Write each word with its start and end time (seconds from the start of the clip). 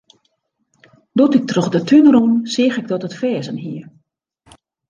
Doe't 1.15 1.33
ik 1.37 1.45
troch 1.47 1.69
de 1.75 1.81
tún 1.87 2.07
rûn, 2.13 2.33
seach 2.53 2.75
ik 2.81 2.87
dat 2.91 3.05
it 3.07 3.17
ferzen 3.21 3.57
hie. 3.65 3.81